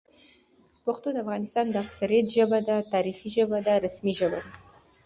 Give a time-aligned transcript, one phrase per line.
[0.85, 4.51] پښتو د افغانستان د اکثریت ژبه ده، تاریخي ژبه ده، رسمي ژبه ده